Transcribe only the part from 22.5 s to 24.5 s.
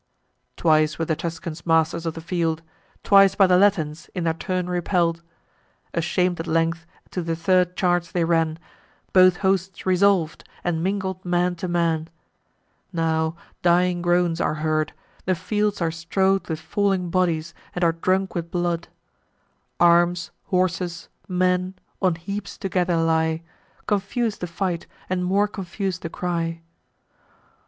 together lie: Confus'd the